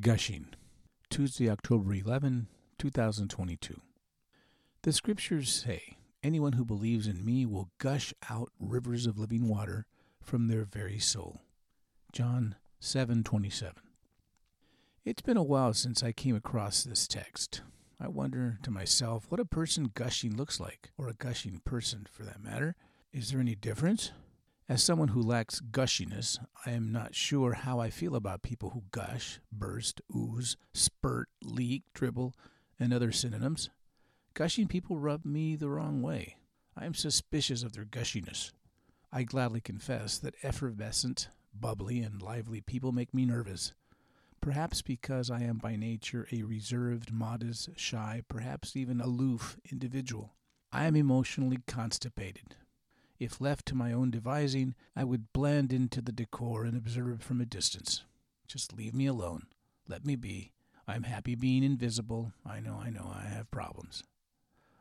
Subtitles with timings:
[0.00, 0.48] Gushing.
[1.08, 2.48] Tuesday, October 11,
[2.78, 3.80] 2022.
[4.82, 9.86] The scriptures say, Anyone who believes in me will gush out rivers of living water
[10.20, 11.42] from their very soul.
[12.12, 13.74] John 7:27.
[15.04, 17.62] It's been a while since I came across this text.
[18.00, 22.24] I wonder to myself what a person gushing looks like, or a gushing person for
[22.24, 22.74] that matter.
[23.12, 24.10] Is there any difference?
[24.66, 28.84] As someone who lacks gushiness, I am not sure how I feel about people who
[28.92, 32.34] gush, burst, ooze, spurt, leak, dribble,
[32.80, 33.68] and other synonyms.
[34.32, 36.36] Gushing people rub me the wrong way.
[36.74, 38.52] I am suspicious of their gushiness.
[39.12, 43.74] I gladly confess that effervescent, bubbly, and lively people make me nervous.
[44.40, 50.32] Perhaps because I am by nature a reserved, modest, shy, perhaps even aloof individual.
[50.72, 52.56] I am emotionally constipated.
[53.18, 57.40] If left to my own devising, I would blend into the decor and observe from
[57.40, 58.04] a distance.
[58.46, 59.46] Just leave me alone.
[59.88, 60.52] Let me be.
[60.86, 62.32] I'm happy being invisible.
[62.44, 64.02] I know, I know, I have problems.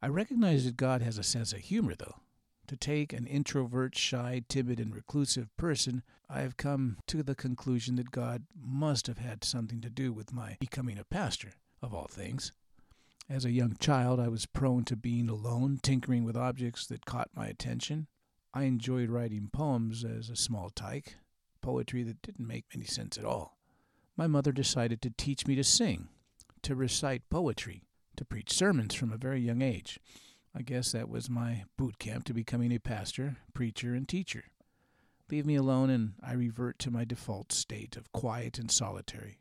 [0.00, 2.20] I recognize that God has a sense of humor, though.
[2.68, 7.96] To take an introvert, shy, timid, and reclusive person, I have come to the conclusion
[7.96, 12.08] that God must have had something to do with my becoming a pastor, of all
[12.08, 12.52] things.
[13.28, 17.30] As a young child, I was prone to being alone, tinkering with objects that caught
[17.34, 18.06] my attention.
[18.54, 21.16] I enjoyed writing poems as a small tyke,
[21.60, 23.58] poetry that didn't make any sense at all.
[24.16, 26.08] My mother decided to teach me to sing,
[26.62, 27.84] to recite poetry,
[28.16, 30.00] to preach sermons from a very young age.
[30.54, 34.44] I guess that was my boot camp to becoming a pastor, preacher, and teacher.
[35.30, 39.38] Leave me alone, and I revert to my default state of quiet and solitary,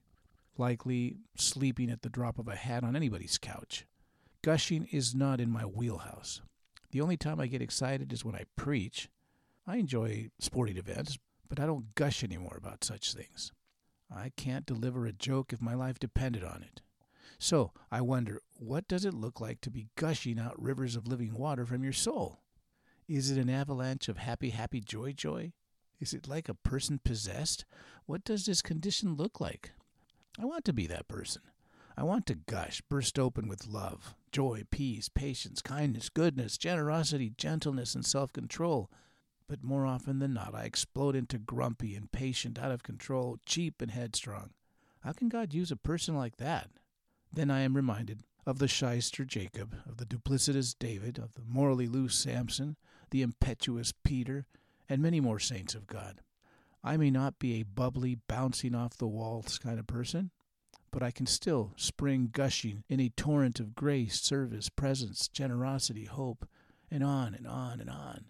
[0.58, 3.88] likely sleeping at the drop of a hat on anybody's couch.
[4.44, 6.42] Gushing is not in my wheelhouse.
[6.92, 9.10] The only time I get excited is when I preach.
[9.66, 11.18] I enjoy sporting events,
[11.50, 13.52] but I don't gush anymore about such things.
[14.14, 16.82] I can't deliver a joke if my life depended on it.
[17.40, 21.34] So I wonder, what does it look like to be gushing out rivers of living
[21.34, 22.42] water from your soul?
[23.08, 25.54] Is it an avalanche of happy, happy, joy, joy?
[26.00, 27.66] Is it like a person possessed?
[28.06, 29.72] What does this condition look like?
[30.40, 31.42] I want to be that person.
[32.00, 37.96] I want to gush, burst open with love, joy, peace, patience, kindness, goodness, generosity, gentleness,
[37.96, 38.92] and self control.
[39.50, 43.90] But more often than not, I explode into grumpy, impatient, out of control, cheap, and
[43.90, 44.52] headstrong.
[45.00, 46.70] How can God use a person like that?
[47.34, 51.88] Then I am reminded of the shyster Jacob, of the duplicitous David, of the morally
[51.88, 52.78] loose Samson,
[53.10, 54.46] the impetuous Peter,
[54.88, 56.22] and many more saints of God.
[56.84, 60.30] I may not be a bubbly, bouncing off the walls kind of person,
[60.98, 66.48] but I can still spring gushing in a torrent of grace, service, presence, generosity, hope,
[66.90, 68.26] and on and on and on.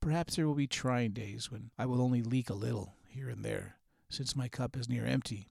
[0.00, 3.44] Perhaps there will be trying days when I will only leak a little here and
[3.44, 3.74] there,
[4.08, 5.48] since my cup is near empty.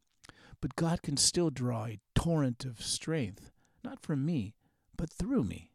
[0.62, 3.52] But God can still draw a torrent of strength,
[3.84, 4.56] not from me,
[4.96, 5.72] but through me.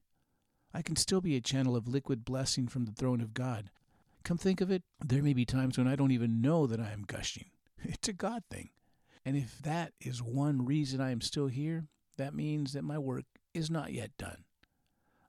[0.72, 3.68] I can still be a channel of liquid blessing from the throne of God.
[4.22, 6.90] Come think of it, there may be times when I don't even know that I
[6.90, 7.50] am gushing.
[7.82, 8.70] It's a God thing.
[9.24, 11.86] And if that is one reason I am still here,
[12.16, 13.24] that means that my work
[13.54, 14.44] is not yet done.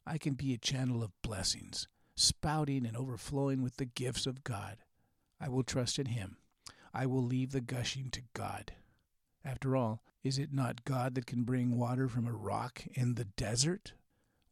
[0.05, 4.77] I can be a channel of blessings, spouting and overflowing with the gifts of God.
[5.39, 6.37] I will trust in Him.
[6.93, 8.73] I will leave the gushing to God.
[9.43, 13.25] After all, is it not God that can bring water from a rock in the
[13.25, 13.93] desert?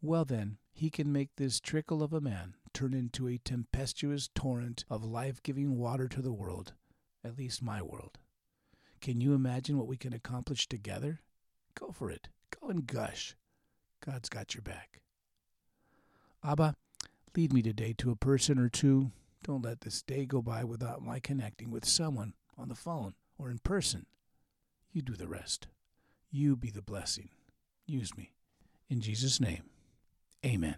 [0.02, 4.86] Well, then, He can make this trickle of a man turn into a tempestuous torrent
[4.90, 6.74] of life giving water to the world,
[7.24, 8.18] at least my world.
[9.04, 11.20] Can you imagine what we can accomplish together?
[11.78, 12.30] Go for it.
[12.58, 13.36] Go and gush.
[14.00, 15.02] God's got your back.
[16.42, 16.78] Abba,
[17.36, 19.12] lead me today to a person or two.
[19.44, 23.50] Don't let this day go by without my connecting with someone on the phone or
[23.50, 24.06] in person.
[24.94, 25.68] You do the rest.
[26.32, 27.28] You be the blessing.
[27.86, 28.32] Use me.
[28.90, 29.64] In Jesus' name,
[30.46, 30.78] amen.